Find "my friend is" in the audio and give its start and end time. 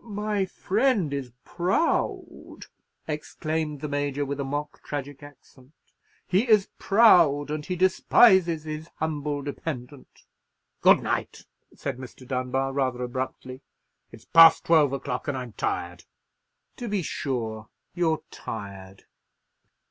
0.00-1.32